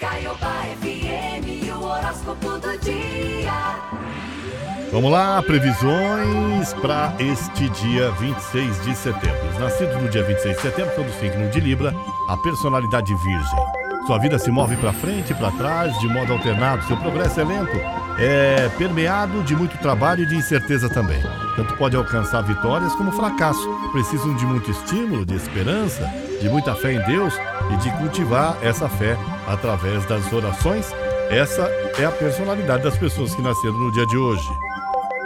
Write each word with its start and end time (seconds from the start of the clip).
Caiobá 0.00 0.62
FM, 0.80 1.72
o 1.74 1.84
horóscopo 1.84 2.58
do 2.58 2.78
dia. 2.78 3.52
Vamos 4.92 5.10
lá, 5.10 5.42
previsões 5.42 6.74
para 6.74 7.14
este 7.18 7.68
dia 7.70 8.10
26 8.10 8.82
de 8.84 8.94
setembro. 8.94 9.48
Os 9.48 9.58
nascidos 9.58 10.02
no 10.02 10.08
dia 10.10 10.22
26 10.22 10.56
de 10.56 10.62
setembro 10.62 10.94
são 10.94 11.04
do 11.04 11.12
signo 11.12 11.48
de 11.48 11.60
Libra, 11.60 11.94
a 12.28 12.36
personalidade 12.36 13.14
virgem. 13.14 13.58
Sua 14.06 14.18
vida 14.18 14.38
se 14.38 14.50
move 14.50 14.76
para 14.76 14.92
frente 14.92 15.32
e 15.32 15.34
para 15.34 15.50
trás 15.52 15.98
de 15.98 16.08
modo 16.08 16.34
alternado, 16.34 16.84
seu 16.84 16.96
progresso 16.98 17.40
é 17.40 17.44
lento, 17.44 18.05
é 18.18 18.68
permeado 18.78 19.42
de 19.42 19.54
muito 19.54 19.76
trabalho 19.78 20.22
e 20.22 20.26
de 20.26 20.36
incerteza 20.36 20.88
também. 20.88 21.22
Tanto 21.54 21.74
pode 21.74 21.96
alcançar 21.96 22.42
vitórias 22.42 22.94
como 22.94 23.12
fracasso. 23.12 23.68
Precisam 23.92 24.34
de 24.34 24.46
muito 24.46 24.70
estímulo, 24.70 25.24
de 25.24 25.34
esperança, 25.34 26.10
de 26.40 26.48
muita 26.48 26.74
fé 26.74 26.94
em 26.94 27.00
Deus 27.02 27.34
e 27.72 27.76
de 27.76 27.90
cultivar 27.98 28.56
essa 28.62 28.88
fé 28.88 29.16
através 29.46 30.04
das 30.06 30.32
orações. 30.32 30.90
Essa 31.30 31.62
é 31.98 32.04
a 32.04 32.10
personalidade 32.10 32.82
das 32.82 32.96
pessoas 32.96 33.34
que 33.34 33.42
nasceram 33.42 33.78
no 33.78 33.92
dia 33.92 34.06
de 34.06 34.16
hoje. 34.16 34.48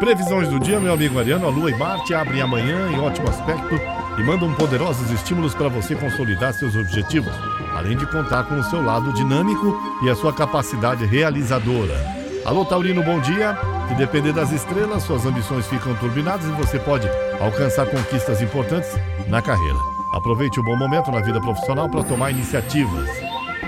Previsões 0.00 0.48
do 0.48 0.58
dia, 0.58 0.80
meu 0.80 0.94
amigo 0.94 1.14
Mariano. 1.14 1.46
A 1.46 1.50
Lua 1.50 1.70
e 1.70 1.78
Marte 1.78 2.14
abrem 2.14 2.40
amanhã 2.40 2.90
em 2.90 2.98
ótimo 2.98 3.28
aspecto 3.28 3.78
e 4.18 4.22
mandam 4.22 4.52
poderosos 4.54 5.10
estímulos 5.10 5.54
para 5.54 5.68
você 5.68 5.94
consolidar 5.94 6.52
seus 6.52 6.74
objetivos, 6.74 7.32
além 7.76 7.96
de 7.96 8.06
contar 8.06 8.44
com 8.44 8.56
o 8.56 8.64
seu 8.64 8.82
lado 8.82 9.12
dinâmico 9.12 9.78
e 10.02 10.10
a 10.10 10.16
sua 10.16 10.32
capacidade 10.32 11.04
realizadora. 11.04 12.21
Alô, 12.44 12.64
Taurino, 12.64 13.04
bom 13.04 13.20
dia. 13.20 13.56
Se 13.88 13.94
depender 13.94 14.32
das 14.32 14.50
estrelas, 14.50 15.04
suas 15.04 15.24
ambições 15.24 15.66
ficam 15.68 15.94
turbinadas 15.94 16.44
e 16.46 16.52
você 16.52 16.76
pode 16.78 17.08
alcançar 17.40 17.86
conquistas 17.86 18.42
importantes 18.42 18.90
na 19.28 19.40
carreira. 19.40 19.78
Aproveite 20.12 20.58
o 20.58 20.62
bom 20.62 20.76
momento 20.76 21.10
na 21.12 21.20
vida 21.20 21.40
profissional 21.40 21.88
para 21.88 22.02
tomar 22.02 22.32
iniciativas. 22.32 23.08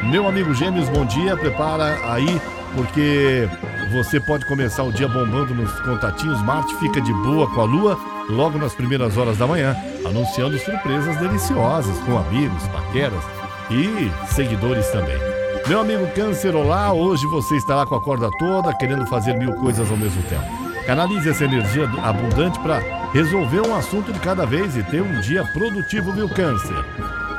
Meu 0.03 0.27
amigo 0.27 0.53
Gêmeos, 0.55 0.89
bom 0.89 1.05
dia. 1.05 1.37
Prepara 1.37 2.13
aí, 2.13 2.41
porque 2.75 3.49
você 3.93 4.19
pode 4.21 4.45
começar 4.47 4.83
o 4.83 4.93
dia 4.93 5.07
bombando 5.07 5.55
nos 5.55 5.73
contatinhos. 5.81 6.43
Marte 6.43 6.75
fica 6.77 7.01
de 7.01 7.13
boa 7.13 7.49
com 7.49 7.61
a 7.61 7.65
Lua 7.65 7.99
logo 8.29 8.59
nas 8.59 8.75
primeiras 8.75 9.17
horas 9.17 9.39
da 9.39 9.47
manhã, 9.47 9.77
anunciando 10.05 10.59
surpresas 10.59 11.17
deliciosas 11.19 11.97
com 12.01 12.19
amigos, 12.19 12.67
paqueras 12.69 13.23
e 13.71 14.11
seguidores 14.35 14.89
também. 14.89 15.44
Meu 15.67 15.81
amigo 15.81 16.07
Câncer, 16.09 16.55
olá! 16.55 16.93
Hoje 16.93 17.27
você 17.27 17.57
estará 17.57 17.87
com 17.87 17.95
a 17.95 18.01
corda 18.01 18.29
toda, 18.39 18.75
querendo 18.75 19.07
fazer 19.07 19.35
mil 19.35 19.55
coisas 19.55 19.91
ao 19.91 19.97
mesmo 19.97 20.23
tempo. 20.25 20.45
Canalize 20.85 21.27
essa 21.27 21.45
energia 21.45 21.89
abundante 22.03 22.61
para 22.61 22.81
resolver 23.15 23.63
um 23.67 23.75
assunto 23.75 24.13
de 24.13 24.21
cada 24.21 24.45
vez 24.45 24.77
e 24.77 24.83
ter 24.83 25.01
um 25.01 25.21
dia 25.21 25.43
produtivo, 25.55 26.13
viu, 26.13 26.29
Câncer? 26.29 26.85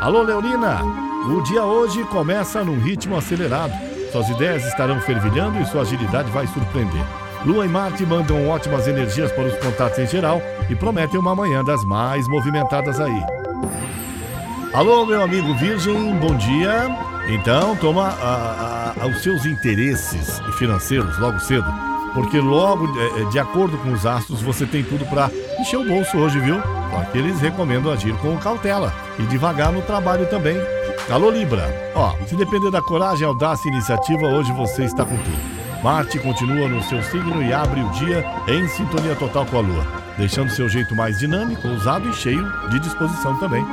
Alô, 0.01 0.23
Leonina! 0.23 0.81
O 1.27 1.39
dia 1.43 1.63
hoje 1.63 2.03
começa 2.05 2.63
num 2.63 2.79
ritmo 2.79 3.15
acelerado. 3.15 3.73
Suas 4.11 4.27
ideias 4.29 4.65
estarão 4.65 4.99
fervilhando 5.01 5.59
e 5.61 5.65
sua 5.67 5.83
agilidade 5.83 6.31
vai 6.31 6.47
surpreender. 6.47 7.05
Lua 7.45 7.63
e 7.63 7.69
Marte 7.69 8.03
mandam 8.07 8.49
ótimas 8.49 8.87
energias 8.87 9.31
para 9.33 9.45
os 9.45 9.57
contatos 9.57 9.99
em 9.99 10.07
geral 10.07 10.41
e 10.67 10.75
prometem 10.75 11.19
uma 11.19 11.35
manhã 11.35 11.63
das 11.63 11.85
mais 11.85 12.27
movimentadas 12.27 12.99
aí. 12.99 13.23
Alô, 14.73 15.05
meu 15.05 15.21
amigo 15.21 15.53
Virgem, 15.53 16.15
bom 16.15 16.35
dia. 16.35 17.14
Então, 17.27 17.75
toma 17.75 18.07
a, 18.07 18.93
a, 19.01 19.07
os 19.07 19.21
seus 19.23 19.45
interesses 19.45 20.39
financeiros 20.57 21.17
logo 21.17 21.39
cedo, 21.39 21.65
porque 22.13 22.39
logo, 22.39 22.87
de, 22.87 23.31
de 23.31 23.39
acordo 23.39 23.77
com 23.79 23.91
os 23.91 24.05
astros, 24.05 24.41
você 24.41 24.65
tem 24.65 24.83
tudo 24.83 25.05
para 25.07 25.31
encher 25.59 25.77
o 25.77 25.87
bolso 25.87 26.17
hoje, 26.17 26.39
viu? 26.39 26.61
Só 26.91 27.01
que 27.11 27.17
eles 27.17 27.39
recomendam 27.41 27.91
agir 27.91 28.15
com 28.17 28.37
cautela 28.37 28.93
e 29.17 29.23
devagar 29.23 29.71
no 29.71 29.81
trabalho 29.81 30.27
também. 30.27 30.55
Alô, 31.09 31.31
Libra. 31.31 31.63
Ó, 31.95 32.15
se 32.27 32.35
depender 32.35 32.69
da 32.69 32.81
coragem, 32.81 33.27
audácia 33.27 33.69
e 33.69 33.71
iniciativa, 33.71 34.27
hoje 34.27 34.51
você 34.53 34.83
está 34.83 35.03
com 35.03 35.17
tudo. 35.17 35.55
Marte 35.83 36.17
continua 36.19 36.67
no 36.67 36.81
seu 36.83 37.01
signo 37.03 37.43
e 37.43 37.53
abre 37.53 37.81
o 37.81 37.89
dia 37.91 38.23
em 38.47 38.67
sintonia 38.67 39.15
total 39.15 39.45
com 39.45 39.57
a 39.57 39.61
Lua, 39.61 39.85
deixando 40.17 40.49
seu 40.51 40.69
jeito 40.69 40.95
mais 40.95 41.19
dinâmico, 41.19 41.67
ousado 41.67 42.09
e 42.09 42.13
cheio 42.13 42.43
de 42.69 42.79
disposição 42.79 43.37
também. 43.39 43.65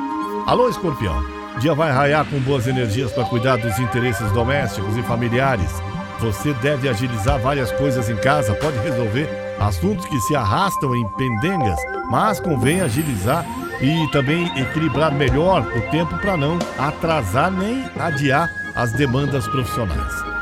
Alô, 0.46 0.68
Escorpião. 0.68 1.41
Dia 1.60 1.74
vai 1.74 1.92
raiar 1.92 2.24
com 2.24 2.38
boas 2.40 2.66
energias 2.66 3.12
para 3.12 3.24
cuidar 3.24 3.56
dos 3.56 3.78
interesses 3.78 4.30
domésticos 4.32 4.96
e 4.96 5.02
familiares. 5.02 5.70
Você 6.18 6.54
deve 6.54 6.88
agilizar 6.88 7.38
várias 7.38 7.70
coisas 7.72 8.08
em 8.08 8.16
casa, 8.16 8.54
pode 8.54 8.78
resolver 8.78 9.28
assuntos 9.60 10.06
que 10.06 10.20
se 10.20 10.34
arrastam 10.34 10.94
em 10.94 11.08
pendengas, 11.10 11.78
mas 12.10 12.40
convém 12.40 12.80
agilizar 12.80 13.44
e 13.80 14.10
também 14.10 14.46
equilibrar 14.58 15.12
melhor 15.12 15.66
o 15.76 15.90
tempo 15.90 16.16
para 16.18 16.36
não 16.36 16.58
atrasar 16.78 17.50
nem 17.50 17.84
adiar 17.98 18.48
as 18.74 18.92
demandas 18.92 19.46
profissionais. 19.48 20.32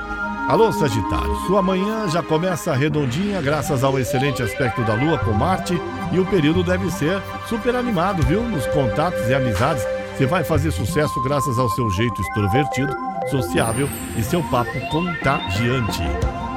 Alô, 0.49 0.73
Sagitário, 0.73 1.35
sua 1.47 1.63
manhã 1.63 2.09
já 2.09 2.23
começa 2.23 2.75
redondinha 2.75 3.41
graças 3.41 3.85
ao 3.85 3.99
excelente 3.99 4.43
aspecto 4.43 4.83
da 4.83 4.95
Lua 4.95 5.17
com 5.19 5.33
Marte 5.33 5.81
e 6.13 6.19
o 6.19 6.27
período 6.27 6.65
deve 6.65 6.91
ser 6.91 7.23
super 7.47 7.75
animado, 7.77 8.23
viu? 8.27 8.43
Nos 8.43 8.67
contatos 8.67 9.29
e 9.29 9.35
amizades, 9.35 9.87
você 10.21 10.27
vai 10.27 10.45
fazer 10.45 10.71
sucesso 10.71 11.19
graças 11.23 11.59
ao 11.59 11.67
seu 11.71 11.89
jeito 11.89 12.21
extrovertido, 12.21 12.95
sociável 13.31 13.89
e 14.19 14.23
seu 14.23 14.43
papo 14.51 14.79
contagiante. 14.91 16.03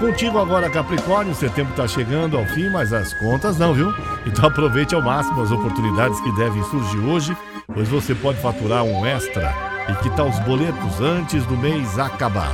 Contigo 0.01 0.37
agora, 0.37 0.69
Capricórnio, 0.69 1.33
setembro 1.33 1.71
está 1.71 1.87
chegando 1.87 2.37
ao 2.37 2.45
fim, 2.47 2.69
mas 2.69 2.91
as 2.91 3.13
contas 3.13 3.57
não, 3.57 3.73
viu? 3.73 3.93
Então 4.25 4.47
aproveite 4.47 4.93
ao 4.93 5.01
máximo 5.01 5.41
as 5.41 5.49
oportunidades 5.49 6.19
que 6.19 6.31
devem 6.33 6.61
surgir 6.63 6.99
hoje, 6.99 7.37
pois 7.73 7.87
você 7.87 8.13
pode 8.13 8.37
faturar 8.41 8.83
um 8.83 9.05
extra 9.05 9.55
e 9.87 9.95
quitar 10.03 10.25
os 10.25 10.37
boletos 10.39 10.99
antes 10.99 11.45
do 11.45 11.55
mês 11.55 11.97
acabar. 11.97 12.51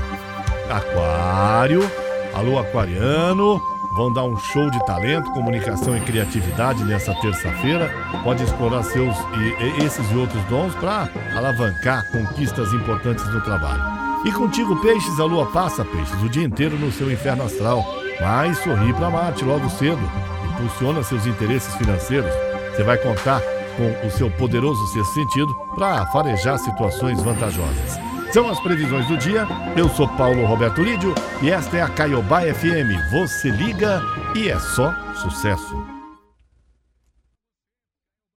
Aquário, 0.70 1.90
alô 2.36 2.60
aquariano, 2.60 3.60
vão 4.00 4.14
dar 4.14 4.24
um 4.24 4.38
show 4.38 4.70
de 4.70 4.80
talento, 4.86 5.30
comunicação 5.34 5.98
e 5.98 6.00
criatividade 6.00 6.86
nessa 6.86 7.14
terça-feira. 7.16 7.94
Pode 8.24 8.42
explorar 8.42 8.82
seus 8.84 9.14
e, 9.14 9.84
esses 9.84 10.10
e 10.10 10.16
outros 10.16 10.42
dons 10.46 10.74
para 10.76 11.10
alavancar 11.36 12.10
conquistas 12.10 12.72
importantes 12.72 13.28
no 13.28 13.42
trabalho. 13.42 13.84
E 14.24 14.32
contigo, 14.32 14.82
peixes, 14.82 15.20
a 15.20 15.26
lua 15.26 15.46
passa, 15.48 15.84
peixes, 15.84 16.24
o 16.24 16.30
dia 16.30 16.46
inteiro 16.46 16.80
no 16.80 16.94
seu 16.94 17.12
inferno 17.12 17.44
astral, 17.44 17.84
mas 18.22 18.58
sorri 18.60 18.94
para 18.94 19.10
Marte 19.10 19.44
logo 19.44 19.70
cedo, 19.70 20.02
impulsiona 20.50 21.04
seus 21.04 21.26
interesses 21.26 21.76
financeiros. 21.76 22.32
Você 22.72 22.84
vai 22.84 22.98
contar 22.98 23.42
com 23.76 24.08
o 24.08 24.12
seu 24.12 24.32
poderoso 24.32 24.82
sexto 24.94 25.14
sentido 25.14 25.54
para 25.76 26.06
farejar 26.06 26.58
situações 26.58 27.22
vantajosas. 27.22 28.09
São 28.32 28.48
as 28.48 28.60
previsões 28.60 29.08
do 29.08 29.18
dia. 29.18 29.48
Eu 29.76 29.90
sou 29.90 30.08
Paulo 30.08 30.46
Roberto 30.46 30.82
Lídio 30.84 31.16
e 31.42 31.50
esta 31.50 31.78
é 31.78 31.82
a 31.82 31.90
Caiobá 31.90 32.42
FM. 32.42 33.10
Você 33.12 33.50
liga 33.50 34.02
e 34.36 34.50
é 34.50 34.60
só 34.60 34.94
sucesso. 35.16 35.99